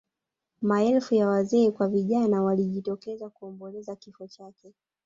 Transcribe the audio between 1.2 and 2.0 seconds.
wazee kwa